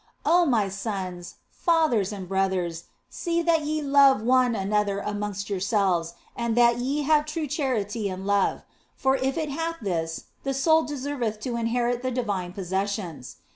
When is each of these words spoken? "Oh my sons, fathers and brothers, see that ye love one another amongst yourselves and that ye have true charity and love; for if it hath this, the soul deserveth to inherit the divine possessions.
"Oh 0.25 0.47
my 0.47 0.67
sons, 0.67 1.35
fathers 1.51 2.11
and 2.11 2.27
brothers, 2.27 2.85
see 3.07 3.43
that 3.43 3.61
ye 3.61 3.83
love 3.83 4.23
one 4.23 4.55
another 4.55 4.97
amongst 4.97 5.47
yourselves 5.47 6.15
and 6.35 6.57
that 6.57 6.79
ye 6.79 7.03
have 7.03 7.25
true 7.27 7.45
charity 7.45 8.09
and 8.09 8.25
love; 8.25 8.63
for 8.95 9.15
if 9.17 9.37
it 9.37 9.49
hath 9.51 9.75
this, 9.79 10.23
the 10.43 10.55
soul 10.55 10.81
deserveth 10.85 11.39
to 11.41 11.55
inherit 11.55 12.01
the 12.01 12.09
divine 12.09 12.51
possessions. 12.51 13.35